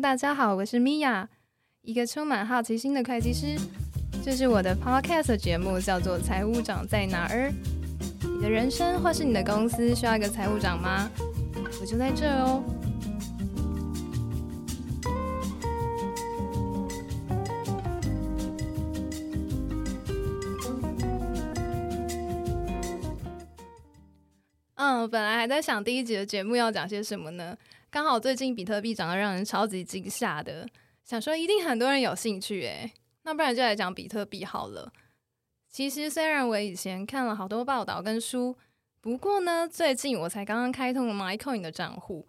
[0.00, 1.28] 大家好，我是米娅，
[1.82, 3.58] 一个充满好奇心的会计师。
[4.24, 7.50] 这是我的 Podcast 节目，叫做《财务长在哪儿》。
[8.26, 11.10] 你的人生或是你的公司需要一个财务长吗？
[11.80, 12.64] 我就在这哦。
[24.76, 27.56] 嗯，本来还在想第一集的节目要讲些什么呢？
[27.92, 30.66] 刚好最近比特币涨得让人超级惊吓的，
[31.04, 32.90] 想说一定很多人有兴趣诶，
[33.24, 34.90] 那不然就来讲比特币好了。
[35.68, 38.56] 其实虽然我以前看了好多报道跟书，
[39.02, 42.26] 不过呢，最近我才刚刚开通了 MyCoin 的账户。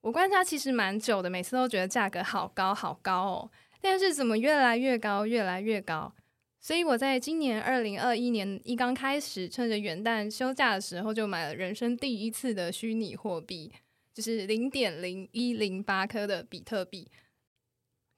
[0.00, 6.12] 我观察其实蛮久的，每次都觉得价格好高好高哦，但是怎么越来越高，越来越高？
[6.60, 13.72] 所以我在今年二零二一年一刚开始，趁着元旦休假的时候，就买了人生第一次的虚拟货币，
[14.12, 17.10] 就是零点零一零八颗的比特币。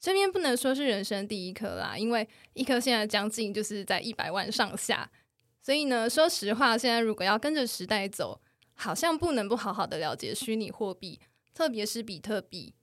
[0.00, 5.10] 这边不能说是人生第一颗啦，因为一颗现在将近就是在一百万上下。
[5.62, 8.40] 所以呢，说实话，现在如果要跟着时代走，
[8.74, 11.18] 好像不能不好好的了解虚拟货币，
[11.54, 12.74] 特别是比特币。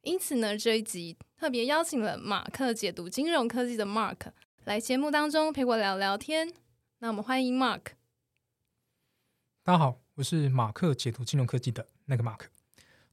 [0.00, 4.32] 因此呢，这一集特别邀请了马克解读金融科技的 Mark。
[4.64, 6.52] 来节目当中陪我聊聊天，
[6.98, 7.82] 那我们欢迎 Mark。
[9.62, 12.53] 大家好，我是马克解读金融科技的那个马克。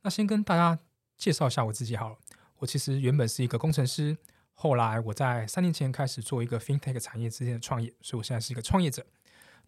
[0.04, 0.80] 那先跟大家
[1.18, 2.18] 介绍一下我自己好了。
[2.58, 4.18] 我其实原本是一个工程师，
[4.54, 9.06] 后来我在三年前开始做一个 FinTech 产业之间的创业，所以我现在是一个创业者。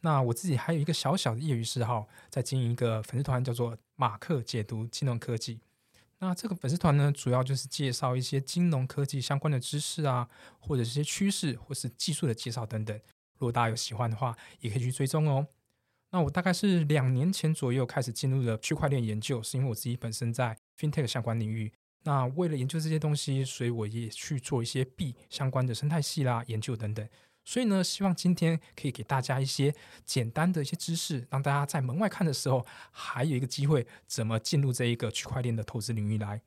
[0.01, 5.59] 那我自己还有一个小小的业余嗜好，在经营一个粉丝团，叫做马克解读金融科技。
[6.19, 12.95] 那这个粉丝团呢，主要就是介绍一些金融科技相关的知识啊，或者是些趋势，或是技术的介绍等等。
[13.37, 15.47] 如果大家有喜欢的话，也可以去追踪哦。
[16.13, 21.73] 那我大概是两年前左右开始进入了区块链研究，是因为我自己本身在 FinTech 相关领域。
[22.03, 27.09] 那为了研究这些东西，所以我也去做一些币相关的生态系啦研究等等。
[27.43, 29.73] 所以呢，希望今天可以给大家一些
[30.05, 36.41] 简单的一些知识，让大家在门外看的时候，还有一个机会怎么进入这一个区块链的投资领域来。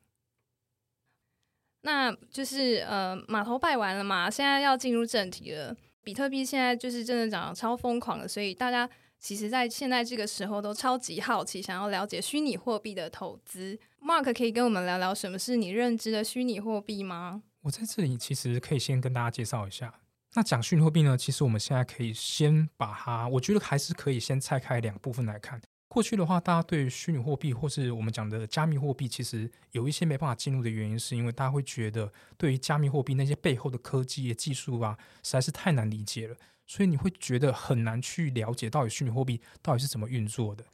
[1.81, 5.75] 那就是呃，码头拜完了嘛，现在要进入正题了。
[6.03, 8.89] 比特币现在就是真的涨得超疯狂的，所以大家
[9.19, 13.79] 其实在现在这个时候都超级好奇，想要了解虚拟货币的投资。
[14.01, 17.43] Mark 可以跟我们聊聊什么是你认知的虚拟货币吗？
[17.61, 20.01] 我在这里其实可以先跟大家介绍一下。
[20.33, 21.17] 那讲虚拟货币呢？
[21.17, 25.59] 其实我们现在可以先把它，我觉得还是可以先拆开两部分来看。
[25.87, 36.35] 过去的话，大家对虚拟货币或是我们讲的加密货币，其实有一些没办法进入的原因，是因为大家会觉得对于加密货币那些背后的科技技术啊，实在是太难理解了，
[36.67, 40.65] 所以你会觉得很难去了解到底虚拟货币到底是怎么运作的。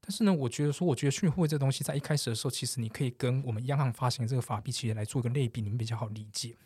[0.00, 6.56] 但是呢，我觉得说，我觉得虚拟货币这东西在一开始的时候，其实你可以跟我们央行发行这个法币企业来做一个类比，你们比较好理解。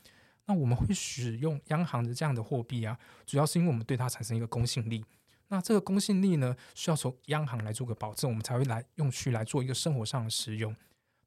[0.47, 5.04] 那我们会使用央行的这样的货币啊，主要是因为我们对它产生一个公信力。
[5.48, 10.75] 那这个公信力呢，需要从央行来做个保证，我们才会来用去来做一个生活上的使用。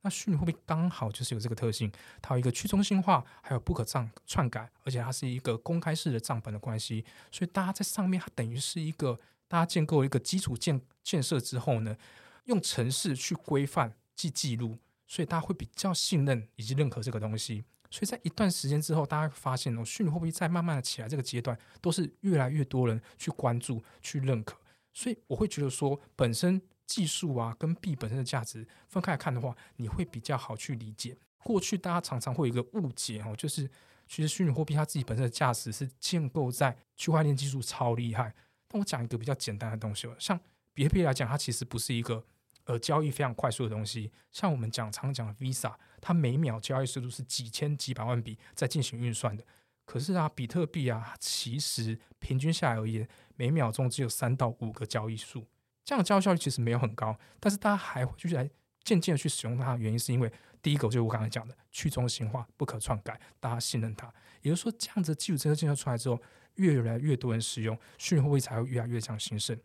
[0.02, 11.98] 那虚拟货币刚好就是有这个特性，它有一个去中心化，还有不可账篡改，而且它是一个公开式的账本的关系，所以大家在上面，它等于是一个大家建构一个基础建建设之后呢，
[12.46, 14.78] 用程式去规范记记录，
[15.08, 17.66] 所以大家会比较信任以及认可这个东西。
[17.92, 24.56] 所以在一段时间之后，大家发现哦，虚拟货币在慢慢的起来这个阶段，都是越来越多人去关注、去认可。
[24.94, 31.16] 所以我会觉得说，本身技术啊跟币本身的价值分开来看的话，你会比较好去理解。
[31.44, 33.70] 过去大家常常会有一个误解哦，就是
[34.08, 38.34] 其实虚拟货币它自己本身的价值是建构在区块链技术超厉害。
[38.68, 40.40] 但我讲一个比较简单的东西哦，像
[40.74, 42.26] 比特币来讲，它其实不是一个。
[42.66, 49.44] 呃，交易非常快速的东西，像我们讲常讲的 Visa，它每秒交易速度是几千几百万笔在进行运算的。
[49.86, 55.48] 可是啊，比特币啊，其实平均下来而言，每秒钟只有三到五个交易数，
[55.90, 57.18] 这样的交易效率其实没有很高。
[57.40, 58.48] 但是大家还会继续来
[58.84, 64.06] 渐渐的去使用它原因，是因为第一个就是我刚才讲的去中心化、不可篡改，大家信任它。
[64.44, 66.22] 也就是说，这样子基础设施建设出来之后，
[66.58, 69.60] 越来越多人使用，虚拟货币才会越来越这样兴盛。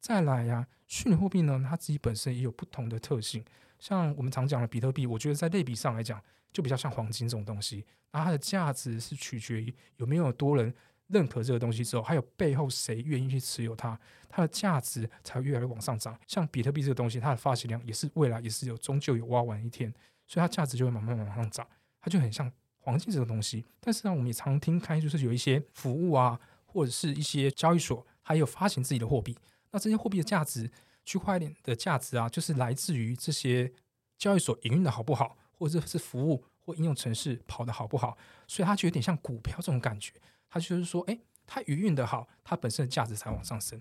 [0.00, 3.44] 再来呀，虚拟货币呢，它自己本身也有不同的特性。
[3.78, 6.20] 像我们常讲的比特币，我觉得在类比上来讲，
[6.52, 7.86] 就比较像黄金这种东西。
[8.10, 10.74] 那它的价值是取决于有没有多人
[11.08, 16.18] 认可这个东西之后，还有背后谁愿意去持有它，它的价值才会越来越往上涨。
[16.26, 19.92] 像比特币这个东西，它的发行量也是未来也是有终究有挖完一天，
[20.26, 21.66] 所以它价值就会慢慢往上涨。
[22.00, 23.64] 它就很像黄金这个东西。
[23.80, 29.36] 但是呢，我们也常听开，就是有一些服务啊，或者是一些交易所，还有发行自己的货币。
[29.70, 30.70] 那这些货币的价值，
[31.04, 33.72] 区块链的价值啊，就是来自于这些
[34.18, 38.16] 交易所营运的好不好，或者是服务或应用程式跑得好不好，
[38.46, 40.12] 所以它就有点像股票这种感觉。
[40.50, 43.80] 它就是说，哎，它营运的好，它本身的价值才往上升。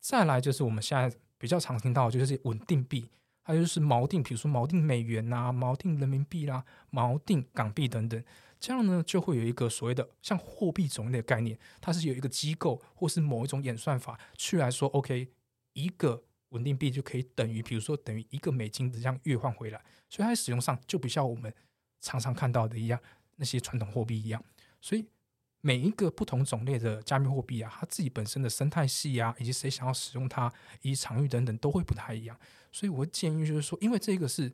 [0.00, 3.08] 再来就是我们现在比较常听到，就是稳定币，
[3.42, 8.24] 还有就是锚定，比如说锚定美元呐、锚定人民币啦、锚定港币等等，
[8.58, 15.28] 这样呢就会有一个所谓的像货币种类的概念，它是有一个机构或是某一种演算法去来说，OK，
[15.74, 21.54] 一个稳定币就可以等于，比如说等于一个美金的这样兑换回来，所以它使用上就不像我们
[22.00, 23.00] 常常看到的一样，
[23.36, 24.44] 那些传统货币一样，
[24.80, 25.06] 所以。
[25.64, 32.36] 每一个不同种类的加密货币啊，它自己本身的生态系啊，以及谁想要使用它，以及场域等等，都会不太一样。
[32.72, 34.52] 所以我建议就是说，因为这个是，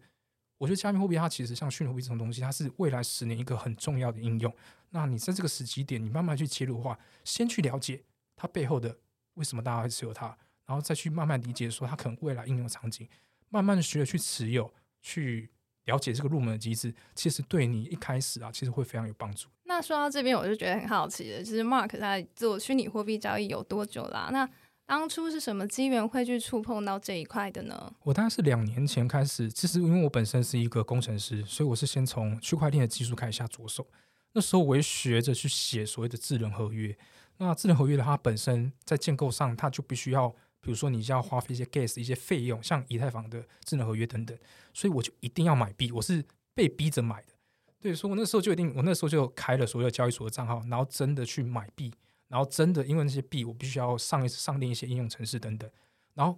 [0.58, 4.54] 我觉得加密货币它其实像虚拟货币这种东西，它是未来十年一个很重要的应用。
[4.90, 8.04] 那你在这个时机点，你慢慢去切入的话，先去了解
[8.36, 8.98] 它背后的
[9.34, 10.26] 为什么大家会持有它，
[10.66, 13.08] 然后再去慢慢理解说它可能未来应用场景，
[13.48, 15.50] 慢慢的学着去持有，去
[15.88, 19.48] 了解这个入门的机制，其实对你一开始啊，其实会非常有帮助。
[19.64, 24.28] 那说到这边，我就觉得很好奇的，就是 Mark 在做虚拟货币交易有多久啦？
[24.30, 24.48] 那
[24.86, 27.92] 当初是什么机缘会去触碰到这一块的呢？
[28.04, 33.86] 我大概是两年前开始，其实因为我本身是一个工程师，所以我是先从区块链的技术开始下着手。
[34.32, 36.96] 那时候我也学着去写所谓的智能合约。
[37.38, 44.36] 那智能合约的话，本身在建构上，它就必须要，比如说你就要花费一些 gas 一些费用，像以太坊的智能合约等等，
[44.74, 46.24] 所以我就一定要买币，我是
[46.54, 47.32] 被逼着买的。
[47.80, 51.94] 对，所以我那时候就一定，我那时候就开了所有交易所的账号，然后真的去买币，
[52.26, 55.70] 然后真的因为那些币，我必须要上一上链一些应用程式等等。
[56.14, 56.36] 然后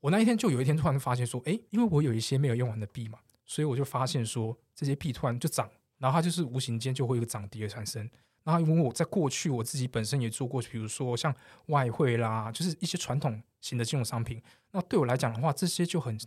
[0.00, 5.68] 我那一天就有一天突然发现说，哎，因为我有一些没有用完的币嘛，所以我就发现说这些币突然就涨，
[5.98, 8.08] 然后它就是无形间就会有涨跌的产生。
[8.44, 11.34] 然后因为我在过去我自己本身也做过，比如说像
[11.66, 16.18] 外汇啦，就是一些传统新的金融商品，那对我来讲的话，这些就很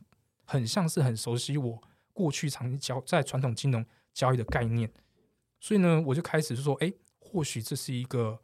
[0.46, 1.82] 很像是很熟悉我
[2.14, 3.86] 过去长期交在传统金融。
[4.14, 4.92] 交易的概念，
[5.62, 8.42] 所以呢，我就开始就说，哎，或许这是一个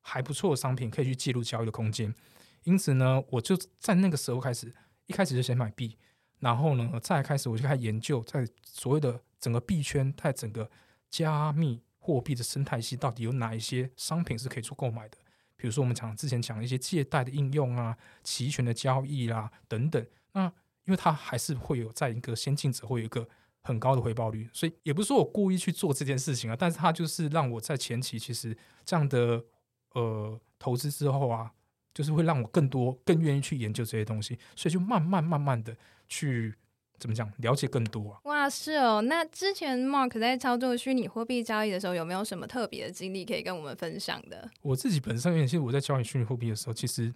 [0.00, 2.14] 还不错的商品，可以去介入交易的空间。
[2.62, 4.72] 因此呢，我就在那个时候开始，
[5.06, 5.98] 一开始就先买币，
[6.38, 10.70] 然后呢，再开始我就开始研究，在所谓的整个币圈，在整个
[11.10, 15.18] 加密货币的生态系，到底有哪一些商品是可以做购买的？
[15.58, 17.94] 比如说我们讲之前讲的一些借贷的应用啊，
[18.24, 20.02] 期权的交易啦等等。
[20.32, 20.46] 那
[20.86, 23.28] 因为它还是会有在一个先进者会有一个。
[23.64, 29.44] 很高的回报率，所以也不是说我故意去做这件事情啊，但是它就是让我在前期其实这样的
[29.92, 31.52] 呃投资之后啊，
[31.92, 35.76] 就是会让我更多更愿意去研究这些东西，所以就慢慢慢慢的
[36.08, 36.54] 去
[36.98, 38.20] 怎么讲了解更多啊。
[38.24, 44.50] 哇，是哦，那之前 Mark 在操作虚拟货币交易的时候，有没有什么特别的经历可以跟我们分享的？
[44.62, 47.14] 我自己本身，其实我在交易虚拟货币的时候，其实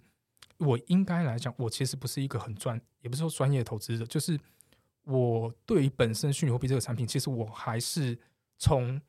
[0.57, 4.39] 我应该来讲，我其实不是一个很专，也不是说专业投资者，就是。
[5.05, 8.17] 我对于本身虚拟货币这个产品，其实我还是
[8.57, 9.01] 从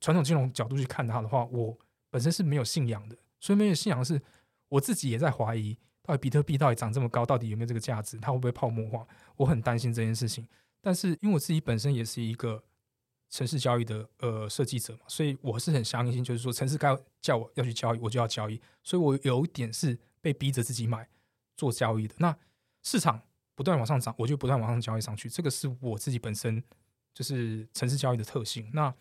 [0.00, 1.78] 传统金融角度去看它的话，我
[2.10, 3.16] 本身是没有信仰的。
[3.38, 4.20] 所以没有信仰是，
[4.68, 8.16] 我自己也在怀疑，到底比特币到底涨这么高，到底有没有这个价值？
[8.18, 9.06] 它会不会泡沫化？
[9.36, 10.46] 我很担心这件事情。
[10.80, 12.62] 但是因为我自己本身也是一个
[13.28, 18.60] 城市交易的呃设计者嘛，所以我是很相信，就是说城市该叫我要去交易，我就要交易。
[18.84, 21.08] 所以我有一点是被逼着自己买
[21.56, 22.14] 做交易的。
[22.18, 22.36] 那
[22.82, 23.20] 市场。
[23.56, 25.30] 不断往上涨，我就不断往上交易上去。
[25.30, 26.62] 这个是我自己本身
[27.14, 28.70] 就是城市交易的特性。
[28.74, 28.94] 那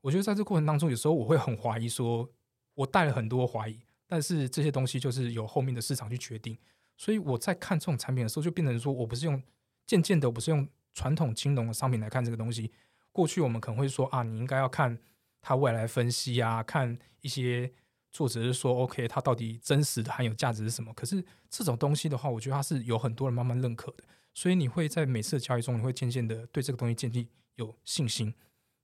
[0.00, 2.26] 我觉得在这过程当中，有时候我会很怀疑，说
[2.72, 3.78] 我带了很多怀疑，
[4.10, 6.58] 但是这些东西就是由后面的市场去决定。
[6.96, 9.40] 所以我在看这种产品的时候，就变成说我不是用
[9.86, 12.72] 渐渐的，我不是用传统金融的商品来看这个东西。
[13.12, 14.98] 过去我们可能会说啊，你应该要看
[15.40, 17.72] 它未来分析啊，看一些。
[18.12, 20.92] 作者是说，OK，它到底真实的含有价值是什么？
[20.94, 24.02] 可是这种东西的话，我觉得它是有很多人慢慢认可的，
[24.34, 28.34] 所以你会在每次的交易中，你会渐渐的对这个东西建立有信心。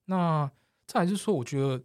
[0.04, 0.48] 那
[0.86, 1.82] 再来就是说，我觉得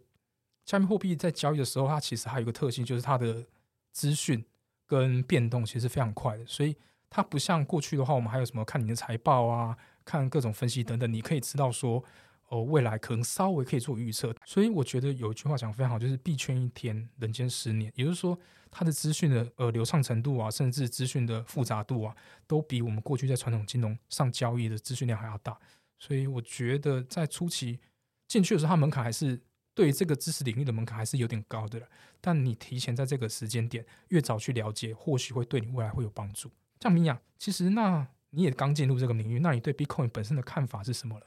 [0.64, 3.44] 加密货币在交易的时候，它其实还有一个特性，就是它的
[3.92, 4.44] 资讯
[4.86, 6.76] 跟变动其实非常快的，所以
[7.10, 12.04] 它不像过去的话，我们还有什么看你的财报啊，看各种分析等等，你可以知道说。
[12.48, 17.90] 哦，未来可能稍微可以做预测，所以我觉得有一句话讲非常好，就是币圈一天，人间十年。
[17.96, 18.38] 也就是说，
[18.70, 22.14] 它的资讯的呃流畅程度啊，甚至资讯的复杂度啊，
[22.46, 25.58] 都比我们过去在传统金融上交易的资讯量还要大。
[25.98, 27.80] 所以我觉得在初期
[28.28, 29.40] 进去的时候，它门槛还是
[29.74, 31.80] 对这个知识领域的门槛还是有点高的。
[32.20, 36.50] 但你提前在这个时间点越早去了解，或许会对你未来会有帮助。
[36.80, 41.26] 像米娅，其实那你也刚进入这个领域，那你对 Bitcoin 本身的看法是什么了？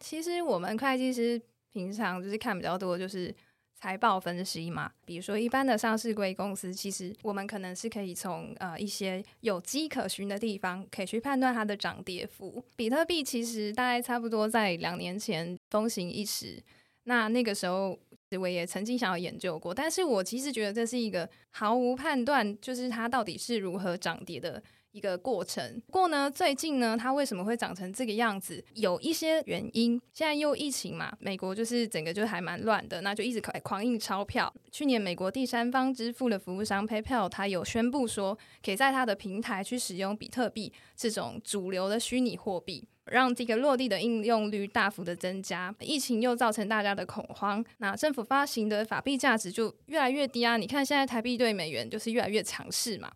[0.00, 1.40] 其实我们会计师
[1.72, 3.34] 平常就是看比较多，就是
[3.74, 12.64] 财报分析嘛，比如说一般的上市贵公司，其实我们可能是可以从呃一些有机可循的地方，可以去判断它的涨跌幅。
[12.76, 16.62] 比特币其实大概差不多在两年前风行一时，
[17.10, 17.98] 那那个时候
[18.38, 24.62] 我也曾经想要研究过，但是我其实觉得这是一个毫无判断，就是它到底是如何涨跌的。
[24.92, 25.80] 一个过程。
[25.86, 28.64] 不过呢，最近呢，它为什么会长成这个样子？
[28.74, 30.00] 有一些原因。
[30.12, 34.52] 现在又疫情嘛，美国就是整个就还蛮乱的，那就一直狂狂印钞票。
[34.72, 45.74] 去年美国第三方支付的服务商 PayPal，它有宣布说，可以在它的平台去使用比特币这种主流的虚拟货币，让这个落地的应用率大幅的增加。
[45.80, 50.56] 疫情又造成大家的恐慌，那政府发行的法币价值就越来越低啊！
[50.56, 53.10] 你看现在台币对美元就是越来越强势嘛。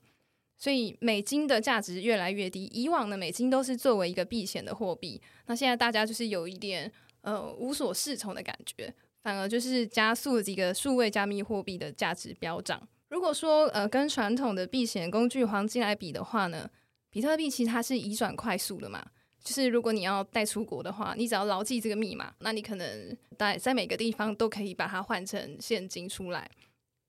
[0.57, 2.71] 所以美金的价值越来越低。
[2.73, 6.91] 以往的美金都是作为一个避险的货币，那现在大家就是有一点
[7.23, 12.81] 呃无所适从的感觉，反而就是加速这个数位加密货币的价值飙涨。
[13.11, 16.71] 如果说呃跟传统的避险工具黄金来比的话呢，
[17.11, 19.05] 比特币其实它是移转快速的嘛，
[19.45, 26.51] 就是如果你要带出国的话，你只要牢记这个密码，那你可能在在每个地方都可以把它换成现金出来。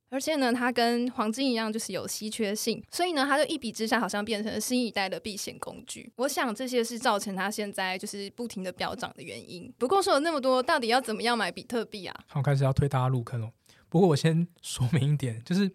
[0.10, 6.10] 而且呢，它跟黄金一样，就是有稀缺性，所以呢，它就一比之下，好像变成了新一代的避险工具。
[6.18, 9.74] 我想这些是造成它现在就是不停的飙涨的原因。
[9.78, 12.16] 不过说了那么多，到底要怎么样买比特币啊？
[12.28, 13.52] 好，开始要推大家入坑了。
[13.90, 15.70] 不过我先说明一点，就是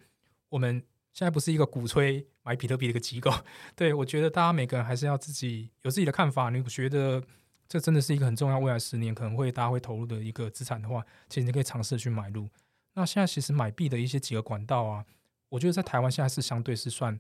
[0.48, 3.32] 我们现在不是一个鼓吹买比特币的一个机构。
[3.74, 6.50] 对我觉得大家每个人还是要自己有自己的看法。
[6.50, 7.22] 你觉得
[7.68, 12.48] 这真的是一个很重要，未来十年可能会大家会投入的一个资产的话，其实你可以尝试去买入。
[12.94, 15.04] 那现在其实买币的一些几个管道啊，
[15.48, 17.18] 我觉得在台湾现在是相对是算，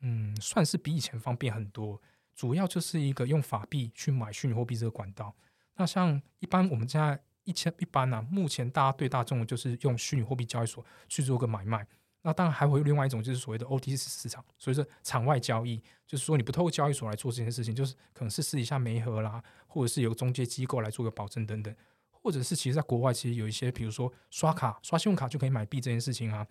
[0.00, 2.00] 嗯，算是比以前方便很多。
[2.34, 5.34] 主要就是一个用法币去买虚拟货币这个管道。
[5.76, 11.84] 那像一般我们现在一千一般呢，目前大家对大众的就是用虚拟货币交易所去做个买卖。
[12.22, 21.74] 那当然还会有另外一种就是所谓的 OTC 市场，所以说场外交易，就是说你不透过交易所来做这件事情，就是可能是私底下媒合啦，或者是有中介机构来做个保证等等。
[22.10, 26.44] 或者是其实，在国外其实有一些，比如说刷卡、刷信用卡就可以买币这件事情啊，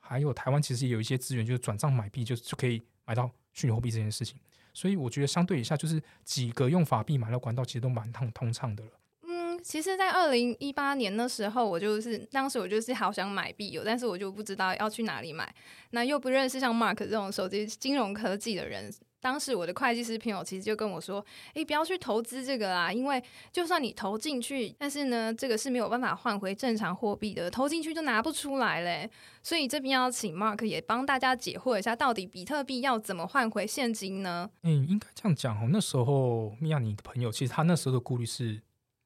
[0.00, 4.36] 还有台湾其实也有一些资源，就是转账买币，就就可以买到虚拟货币这件事情。
[4.74, 8.90] 所以我觉得相对一下，就是几个用法币买到管道，其实都蛮通通畅的了。
[9.64, 15.52] 其实，在二零一八年的时候，我就是当时我就是好想买币有，但是我就不知道要去哪里买，
[15.90, 18.92] 那又不认识像 Mark 这种手机金融科技的人。
[19.22, 21.24] 当时我的会计师朋友其实就跟我说
[21.56, 29.08] ：“诶，不要去投资这个啦，因为就算你投进去，但是呢，这个是没有办法换回正常货币的，投进去就拿不出来嘞。
[29.42, 35.70] 所以这边要请 Mark 也帮大家解惑一下，到底比特币要怎么换回现金呢？”嗯，应该这样讲哦。
[35.72, 38.60] 那时候米娅你的朋友其实他那时候的顾虑是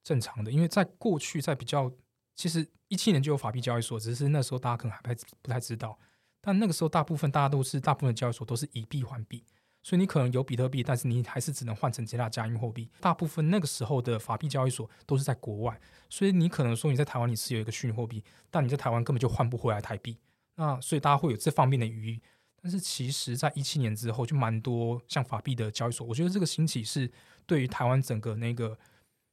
[0.09, 1.91] 正常的，因为在过去在比较，
[2.35, 5.99] 其实一七年就有法币交易所，只是那时候大家可能还不太不太知道。
[6.41, 9.43] 但那个时候大部分大家都是大部分的交易所都是以币换币。
[9.83, 12.89] 所以你可能有比特币，但是你还是只能换成其他加密货币。
[12.99, 20.17] 大部分那个时候的法币交易所都是在国外，所以你可能说你在台湾你持有一个虚拟货币，但你在台湾根本就换不回来台币。
[20.55, 22.19] 那所以大家会有这方面的疑虑。
[22.61, 26.05] 但是其实，在一七年之后，就蛮多像法币的交易所。
[26.05, 27.09] 我觉得这个兴起是
[27.45, 28.77] 对于台湾整个那个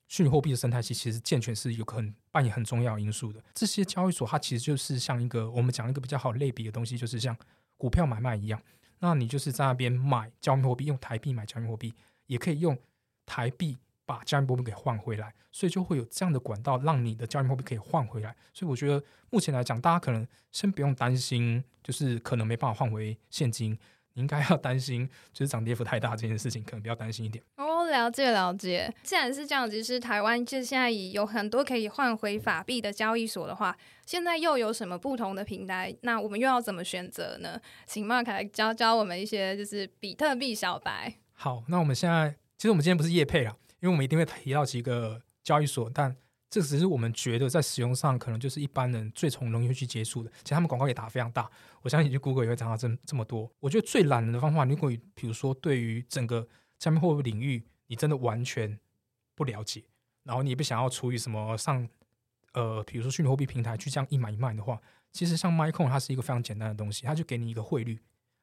[0.09, 3.43] 虚拟货币的生态系其实健全是有很扮演很重要因素的。
[3.55, 7.37] 这些交易所它其实就是像一个我们讲一个比较好类比的东西，就是像
[7.77, 8.61] 股票买卖一样。
[9.01, 11.93] 那你就是在那边买加密货币，用台币买加密货币，
[12.27, 12.79] 也可以用
[13.27, 18.35] 台币把加密货币给换回来，所以就会有这样的管道，让你的加密货币可以换回来。
[18.55, 23.77] 所以我觉得目前来讲，大家可能先不用担心，就是可能没办法换回现金。
[24.15, 27.45] 你应该要担心，就是涨跌幅太大这件事情，可能比较担心一点。
[27.57, 28.93] 哦，了解了解。
[29.03, 35.95] 既然是这样，其实台湾就现在已有很多可以换回法币的交易所的话，现在又有什么不同的平台？
[36.03, 37.61] 那我们又要怎么选择呢？
[37.87, 41.15] 请 Mark 来教教我们一些，就是比特币小白。
[41.33, 46.17] 好，那我们现在其实我们今天不是夜配了，因为我们一定会提到几个交易所，但。
[46.49, 51.51] 这只是我们觉得在使用上可能就是一般人最从容易去接触的，其实他们广告也打得非常大。
[51.83, 53.51] 我相信去 Google 也会讲到这这么多。
[53.59, 56.47] 我觉得最懒人的方法，如果你比如说对于整个
[56.79, 58.79] 加密货币领域，你真的完全
[59.35, 59.85] 不了解，
[60.23, 61.89] 然后你也不想要处于什么上
[62.53, 64.81] 呃，比如说虚拟货币平台去这样一买一卖的话，
[65.13, 68.01] 其实像 MyCoin 它是一个非常简单的东西，它就给你一个汇率，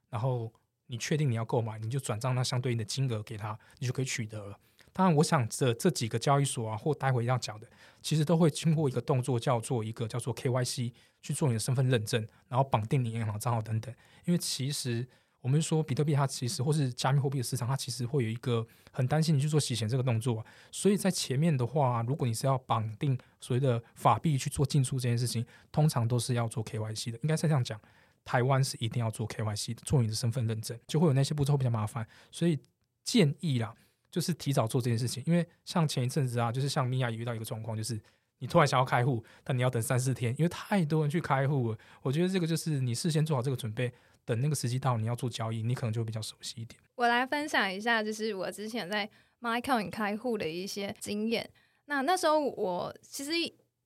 [0.10, 0.54] 然后
[0.88, 4.60] 你确定你要购买，你就转账那相对应的金额给他，你就可以取得了。
[4.92, 7.68] 当然，我想这这几个交易所啊，或待会要讲的，
[8.04, 13.92] 其实都会经过一个动作，叫做一个叫做 KYC 去做你的身份认证，然后绑定你银行账号等等。
[14.26, 15.08] 因为其实
[15.44, 27.78] 我们说比特币它其实或是加密货币的市场，它其实会有一个很担心你去做洗钱这个动作，所以在前面的话，如果你是要绑定所谓的法币去做进出这件事情，通常都是要做 KYC 的，应该是这样讲。
[28.24, 32.58] 台湾是一定要做 KYC 的，做你的身份认证，就会有那些步骤比较麻烦，所以
[33.04, 33.76] 建议啦，
[34.10, 35.22] 就是提早做这件事情。
[35.28, 38.02] 因为像前一阵子啊，就是像米娅也遇到一个状况，就是
[38.40, 41.78] 你突然想要开户，但你要等三四天，因为太多人去开户了。
[42.02, 43.92] 我觉得这个就是你事先做好这个准备。
[44.26, 46.80] 等那个时机到，你要做交易，你可能就比较熟悉一点。
[46.96, 49.10] 我来分享一下，就是我之前在
[49.42, 51.50] MyCoin 开户的一些经验。
[51.86, 53.32] 那那时候我其实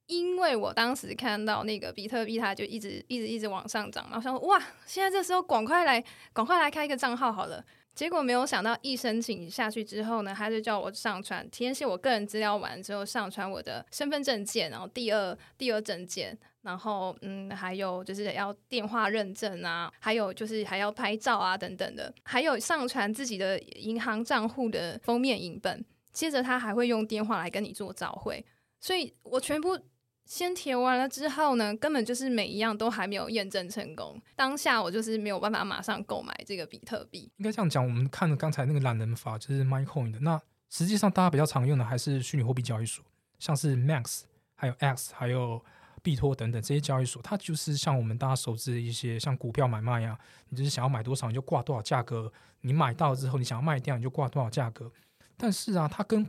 [0.06, 6.04] 因为我当时看到那个比特币，它就一直一直一直往上涨然后想哇，现在这时候赶快来，
[6.34, 7.64] 赶快来开一个账号好了。
[7.96, 16.38] 结果没有想到，一申请下去之后呢，他就叫我上传，填写我个人资料完之后，上传我的身份证件，然后第二第二证件。
[16.68, 25.86] 然后，嗯，还有就是要电话认证啊，还有就是还要拍照啊，等等的，还有上传自己的银行账户的封面影本。
[26.12, 28.46] 接着他还会用电话来跟你做召回，
[28.82, 29.80] 所以我全部
[30.26, 34.22] 先填完了之后呢，根本就是每一样都还没有验证成功。
[34.36, 37.32] 当下我就是没有办法马上购买这个比特币。
[37.38, 40.20] 应该这样讲，我们看了刚才那个懒人法，就是 MyCoin 的。
[40.20, 40.38] 那
[40.70, 43.06] 实际上大家比较常用的还是虚拟货币交易所，
[43.40, 44.24] 像是 Max，
[44.56, 45.64] 还有 X，还有。
[46.08, 54.90] 币托等等这些交易所，它就是像我们大家熟知的一些像股票买卖呀，你就是想要买多少你就挂多少价格，你买到之后你想要卖掉你就挂多少价格。
[55.36, 56.26] 但是啊，它跟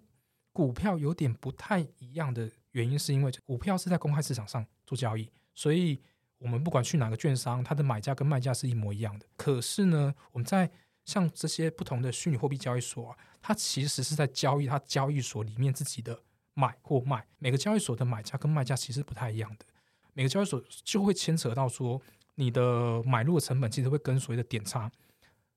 [0.53, 6.01] 股票有点不太一样的原因，是因为股票是在公开市场上做交易，所以
[6.39, 9.27] 我们不管去哪个券商，它的买价跟卖价是一模一样的。
[9.37, 10.69] 可是呢，我们在
[11.05, 16.25] 像这些不同的虚拟货币交易所啊，它其实是在交易它交易所里面自己的。
[16.59, 19.67] 买或卖，每个交易所的买家跟卖家其实不太一样的。
[20.19, 22.03] 每个交易所就会牵扯到说，
[22.35, 24.91] 你的买入的成本其实会跟所谓的点差，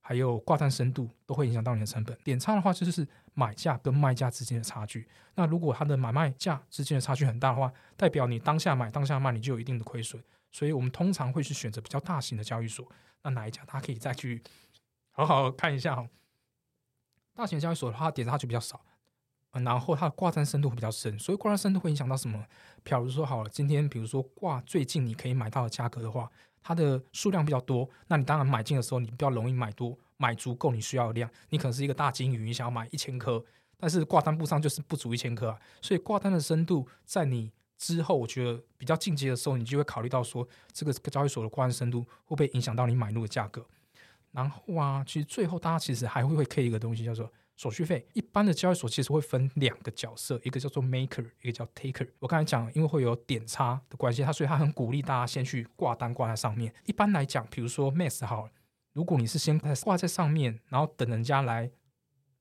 [0.01, 2.15] 还有挂单深度都会影响到你的成本。
[2.24, 5.08] 点差的话，就是买价跟卖价之间的差距。
[5.34, 10.24] 那如果它的买卖价之间的差距很大的话，代表你当下买当下卖，你就有一定的亏损。
[10.51, 12.88] 所以我们通常会去选择比较大型的交易所。
[13.24, 14.44] 那哪一家，大家可以再去
[15.10, 16.08] 好好看一下哈。
[17.34, 18.80] 大型交易所的话，点差就比较少。
[19.51, 22.46] 然后它的挂单深度会比较深，所以挂单深度会影响到什么？
[22.84, 26.31] 比如说好了，今天比如说挂最近你可以买到的价格的话，
[26.63, 31.30] 它的数量比较多，那你当然买进的时候你比较容易买多，买足够你需要的量。
[31.49, 33.43] 你可能是一个大金鱼，你想要买一千颗，
[33.78, 35.60] 但是挂单簿上就是不足一千颗啊。
[35.82, 43.65] 所以挂单的深度在你之后，我觉得比较进阶的时候，你就会考虑到说，这个交易所的挂单深度会不会影响到你买入的价格？
[44.32, 47.30] 然后啊，其实最后大家其实还会会 K 一个东西叫做。
[47.62, 52.08] 手续费一般的交易所其实会分两个角色，一个叫做 maker，一个叫 taker。
[52.17, 56.74] 我刚才讲，因为会有点差的关系，他所以他很鼓励大家先去挂单挂在上面。
[56.88, 58.50] 一般来讲，比如说 mass 好，
[58.93, 61.69] 如果你是先挂在上面，然后等人家来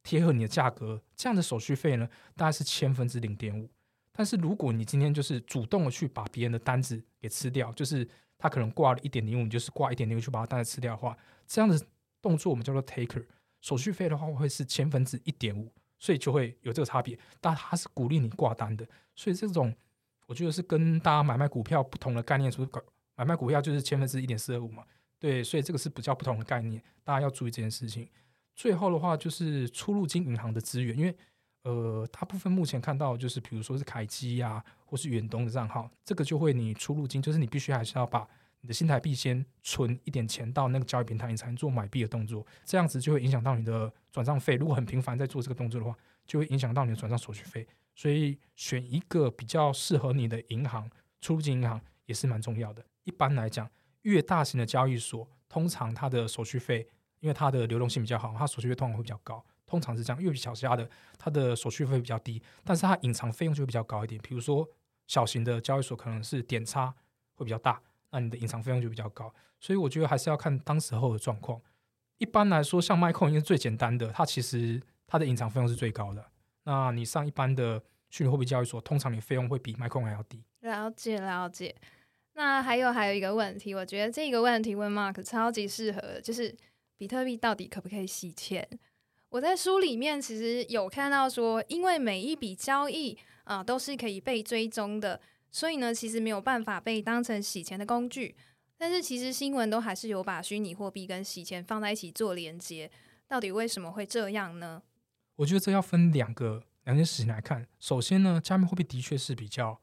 [0.03, 3.69] 贴合你的价格，这样的手续费呢，大概是千分之零点五。
[4.13, 11.15] 但是如果你今天就是主动的去把别人的单子给吃掉，就是他可能挂了一点零五，你就是挂一点零五去把他单子吃掉的话，
[11.47, 11.79] 这样的
[12.23, 13.27] 动作我们叫做 taker。
[13.61, 17.19] 手续费的话会是千分之一点五，所以就会有这个差别。
[17.41, 19.75] 但它是鼓励你挂单的，所以这种
[20.27, 22.51] 我觉得是跟大家买卖股票不同的概念。
[22.51, 22.67] 说
[23.17, 24.85] 买卖股票就是千分之一点四二五嘛，
[25.19, 28.09] 对，所以这个是比较不同的概念，大家要注意这件事情。
[28.57, 31.15] 最后的话就是出入金银行的资源，因为
[31.65, 38.27] 呃，大部分目前看到就是比如说是凯基呀，或是远东的账号，这个就会你出入金，就是你必须还是要把。
[38.63, 42.47] 你的新台币先存一点钱到那个交易平台，你才能做买币的动作。
[42.65, 44.57] 这样子就会影响到你的转账费。
[44.57, 45.97] 如果很频繁在做这个动作的话，
[46.27, 47.67] 就会影响到你的转账手续费。
[47.95, 52.85] 所以选一个比较适合你的银行，出入金银行也是蛮重要的。
[53.05, 53.69] 一般来讲，
[54.03, 56.87] 越大型的交易所，通常它的手续费，
[57.21, 59.45] 因为它的流动性比较好，它手续费通常会比较高。
[59.67, 64.21] 通常是这样，越小家的，它的手续费比较低，但是它隐藏费用就会比较高一点。
[64.23, 64.69] 比如说
[65.07, 66.95] 小型的交易所，可能是点差
[67.35, 67.81] 会比较大。
[68.11, 71.61] 那你的隐藏费用就比较高，所以我觉得还是要看当时候的状况。
[72.19, 76.25] 一般来说，像 MyCoin 应该是最简单的，它其实它的隐藏费用是最高的。
[76.65, 80.43] 那你上一般的虚拟货币交易所，通常你费用会比 MyCoin 还要低。
[80.61, 81.75] 了解了解。
[82.35, 86.55] 那还有还有一个问题，我觉得这个问题问 Mark 超级适合，就是
[86.97, 88.69] 比特币到底可不可以洗钱？
[89.31, 95.21] 我在书里面其实有看到说，因为每一笔交易啊都是可以被追踪的。
[95.51, 98.37] 所以呢，其实没有办法被当成洗钱的工具。
[98.77, 102.91] 但是其实新闻都还是有把虚拟货币跟洗钱放在一起做连接。
[103.29, 104.83] 到底为什么会这样呢？
[105.37, 107.67] 我觉得这要分两个两件事情来看。
[107.79, 109.81] 首先呢，加密货币的确是比较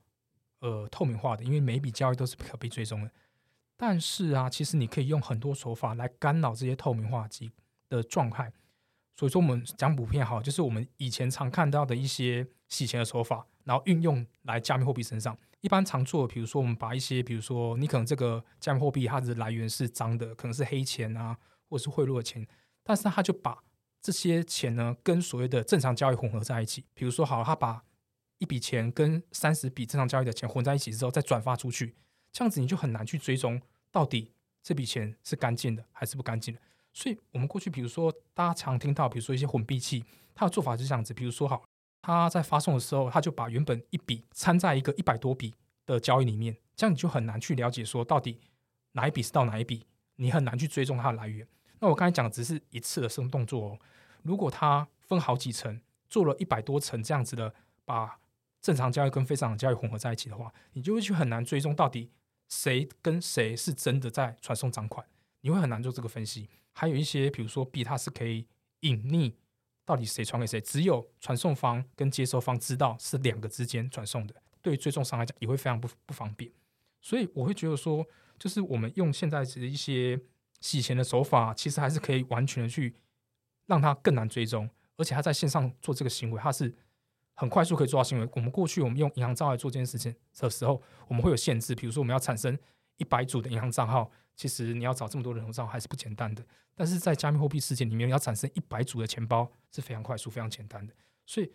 [0.60, 3.12] 呃透明化的，因为每笔交易都是可被追踪的。
[3.75, 7.51] 但是啊，其实你可以用很多手法来干扰这些透明化机
[7.89, 8.51] 的状态。
[9.15, 15.38] 所以说，我们讲普遍好，就是我们以前常看到的一些洗钱的手法，然后运用来加密货币身上。
[15.62, 22.48] 一般常做，比如说我们把一些，比如说你可能这个加密货币它的来源是脏的，可能是黑钱啊，或者是贿赂的钱，
[22.84, 23.63] 但是他就把
[24.02, 26.86] 这些钱呢跟所谓的正常交易混合在一起。
[26.93, 27.84] 比如说，好，他把
[28.38, 31.96] 一笔钱跟三十笔正常交易的钱混在一起之后，再转发出去，
[32.32, 33.60] 这样子你就很难去追踪
[33.91, 36.62] 到底这笔钱是干净的还是不干净的。
[36.93, 41.13] 所以，我们过去比如说大家常听到，比如说一些混币器，它的做法是这样子。
[41.13, 41.63] 比如说，好，
[42.08, 45.54] 他在发送的时候，他就把原本一笔掺在一个一百多笔
[45.86, 48.39] 的交易里面，这样你就很难去了解说到底
[48.93, 51.46] 哪一笔是到哪一笔，你很难去追踪它的来源。
[51.80, 53.80] 那我刚才讲的只是一次的生动作哦，
[54.24, 58.20] 如果它分好几层，做了一百多层这样子的把。
[58.60, 62.12] 正常交易跟非正常交易混合在一起的话，你就会去很难追踪到底
[62.50, 65.06] 谁跟谁是真的在传送赃款，
[65.41, 66.50] 你会很难做这个分析。
[66.74, 68.48] 还有一些，比如说币，它是可以
[68.82, 69.36] 隐匿
[69.88, 76.52] 到底谁传给谁，只有传送方跟接收方知道是两个之间传送的，对于追踪上来讲也会非常不不方便。
[77.00, 78.06] 所以我会觉得说，
[78.38, 80.19] 就是我们用现在的一些
[80.60, 82.93] 洗钱的手法，其实还是可以完全的去
[83.67, 86.76] 让它更难追踪，而且他在线上做这个行为，它是。
[87.39, 88.28] 很快速可以做到行为。
[88.34, 92.58] 我们过去我们用银行账号来做这件事情的时候，我们会有限制，比如说我们要产生
[92.97, 96.45] 一百组的银行账号，其实你要找这么多人头账号还是不简单的。
[96.75, 100.93] 但是在加密货币世界里面，要产生一百组的钱包是非常快速、非常简单的。
[101.25, 101.51] 所以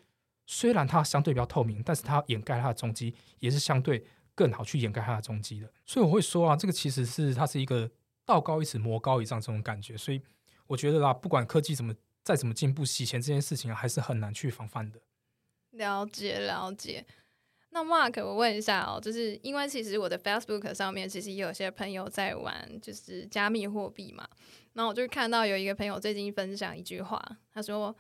[0.46, 5.72] 虽然它相对比较透明，但是它掩盖它的踪迹也是相对更好去掩盖它的踪迹的。
[5.87, 7.90] 所以我会说啊，这个其实是它是一个
[8.24, 9.96] 道高一尺魔高一丈这种感觉。
[9.96, 10.20] 所以
[10.66, 15.00] 我觉得啦，不管科技怎么再怎么进步，洗钱这件事情，还是很难去防范的。
[15.70, 17.07] 了解了解，
[17.75, 24.29] 那 Mark，我问一下哦，就是因为其实我的 Facebook 上面其实也有些朋友在玩，就是加密货币嘛。
[24.75, 27.19] 然后我就看到有一个朋友最近分享一句话，
[27.51, 27.95] 他说：“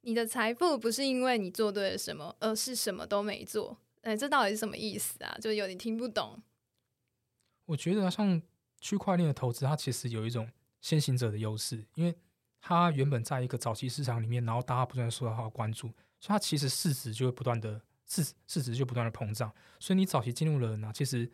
[0.00, 5.36] 你的财富不是因为你做对了什么，而是什么都没做。”哎，这到底是什么意思啊？
[5.40, 6.42] 就有点听不懂。
[7.66, 8.40] 我觉得像
[8.80, 12.14] 区块链的投资，它其实有一种先行者的优势，因为
[12.60, 15.88] 它原本在一个早期市场里面，然后大家不断受到它的关注。
[16.20, 21.30] 所以它其实市值就会不断的市市值就不断的膨胀，所以你早期进入了呢，其实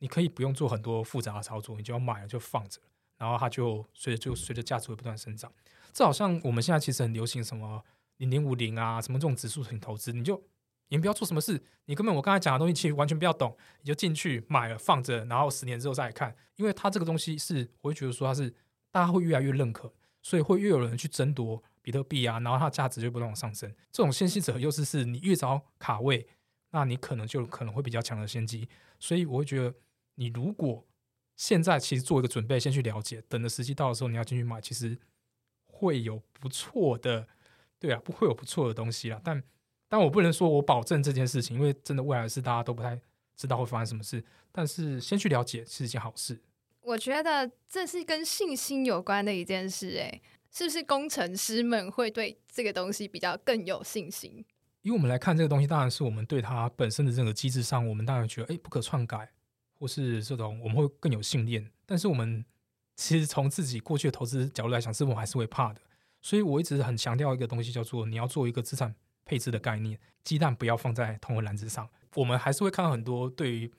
[0.00, 2.80] 你可以不用做很多复杂的操作，你就要买了就放着，
[3.16, 5.50] 然后它就随着就随着价值会不断生长。
[5.92, 7.82] 这好像我们现在其实很流行什么
[8.16, 10.42] 零零五零啊，什么这种指数型投资，你就
[10.88, 18.52] 你不要做什么事，你根本我刚才讲的东西其实完全不要懂，你就进去买了放着，然后十年之后再来看，因为它这个东西是我会觉得说它是
[18.90, 19.92] 大家会越来越认可，
[20.24, 21.62] 所以会越有人去争夺。
[21.80, 23.70] 比特币啊，然后它的价值就不断往上升。
[23.92, 26.26] 这种先行者优势是你越早卡位，
[26.70, 28.66] 那你可能就可能会比较强的先机。
[28.98, 29.74] 所以我会觉得，
[30.14, 30.82] 你如果
[31.36, 34.98] 现在其实做一个准备，先去了解，等着时机到的时候你要进去买，其实
[35.66, 37.28] 会有不错的，
[37.78, 39.20] 对啊，不会有不错的东西啦。
[39.22, 39.44] 但
[39.86, 42.98] 但我不能说我保证这件事情，因为真的未来是大家都不太
[43.36, 44.24] 知道会发生什么事。
[44.50, 46.40] 但是先去了解是一件好事。
[46.84, 50.22] 我觉得这是跟信心有关的一件事，诶。
[50.56, 54.44] 是不是工程师们会对这个东西比较更有信心？
[54.82, 59.28] 以我们来看这个东西，当然是我们对它本身的这个机制上，我们当然觉得哎不可篡改，
[59.76, 61.68] 或是这种我们会更有信念。
[61.84, 62.44] 但是我们
[62.94, 65.80] 其实从自己过去的投资角度来讲，是我还是会怕的。
[66.22, 68.94] 所以我一直很强调一个东西，叫做你要做一个资产
[69.24, 71.88] 配置的概念，鸡蛋不要放在同一个篮子上。
[72.14, 73.72] 我们还是会看到很多对于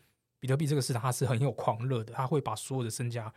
[0.45, 3.33] 比特币这个市场，它是很有狂热的，他会把所有的身家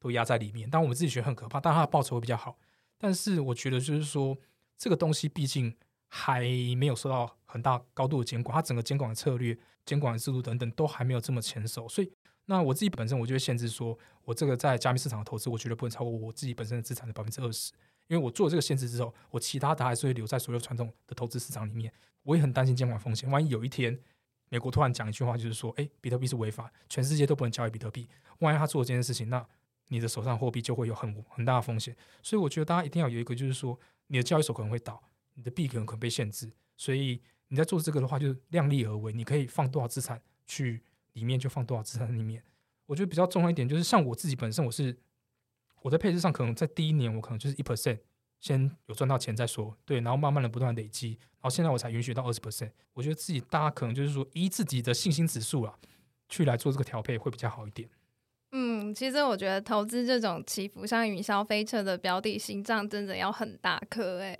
[0.00, 0.68] 都压在里面。
[0.68, 2.58] 但我们自己觉得很可怕，但它的报酬会比较好。
[2.98, 4.36] 但是我觉得，就是说，
[4.76, 5.72] 这个东西毕竟
[6.08, 6.40] 还
[6.76, 11.88] 没有受到很大高度的监管，它整个监管的策略、监管的制度等等都还没有这么成熟。
[11.88, 12.10] 所以，
[12.46, 17.72] 那我自己本身我就会限制说，我这个在加密市场的投资，我绝对不能超过我自己本身的资产的百分之二十。
[18.08, 21.92] 因为我做了这个限制之后，我其他的还是会留在所有传统的投资市场里面。
[22.24, 23.98] 我也很担心监管风险，万一有一天
[24.48, 28.08] 美国突然讲一句话，就是说，哎，比特币是违法，全世界都不能交易比特币。
[28.38, 29.46] 万一他做这件事情，那
[29.88, 35.02] 你的手上货币就会有很很大的风险，所以我觉得大家一定要有一个，就是说你的交易所可能会倒，
[35.34, 40.82] 你的币可能可能被限制，所以你在做这个的话，就是量力而为，你可以放多少资产去
[41.14, 42.42] 里面就放多少资产里面。
[42.86, 44.96] 我觉得比较重要一点就是，像我自己本身，我是
[45.82, 47.98] 我在配置上可能在第一年我可能就是一 percent
[48.40, 52.70] 先有赚到钱再说，对，然后慢慢的不断累积，然后现在我才允许到二十 percent。
[52.92, 55.74] 我觉得自己大家可能就是说依自己的信心指数啊，
[56.28, 57.88] 去来做这个调配会比较好一点。
[58.52, 64.38] 嗯，其实我觉得投资这种起伏像云霄飞车的标的，心脏真的要很大颗诶。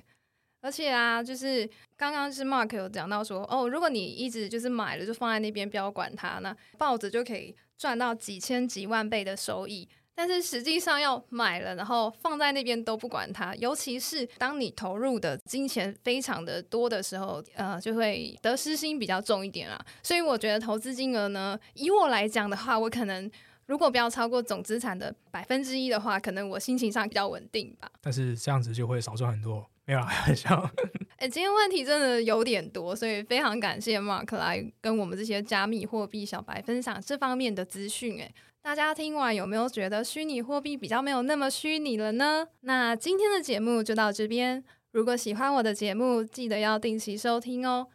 [0.61, 9.88] 而而且啊，就是刚刚是 Mark 有讲到说，哦，如果你一直就是买了就放在那边不要管它，那抱着就可以赚到几千几万倍的收益。
[10.18, 19.81] 但是实际上要买了，然后放在那边都不管它，尤其是当你投入的金钱非常的多的时候，呃，就会得失心比较重一点啊。
[20.02, 23.31] 所以我觉得投资金额呢，以我来讲的话，我可能
[23.66, 27.88] 如果不要超过总资产的百分之一的话，可能我心情上比较稳定吧。
[28.00, 30.70] 但是这样子就会少赚很多，没有，开玩笑。
[31.16, 38.20] 哎，今天问题真的有点多，所以非常感谢 Mark 来跟我们这些加密货币小白分享这方面的资讯。
[38.20, 38.31] 哎。
[38.61, 42.46] 大家听完有没有觉得虚拟货币比较没有那么虚拟了呢？
[42.61, 44.62] 那今天的节目就到这边。
[44.90, 47.87] 如果喜欢我的节目，记得要定期收听哦。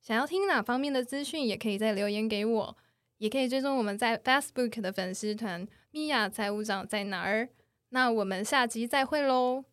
[0.00, 2.76] 想要听哪方面的资讯，也可以再留言给我，
[3.18, 7.48] 也可以追踪我们在 Facebook 的粉丝团“米娅财务长在哪儿”。
[7.90, 9.64] 那我们下集再会喽。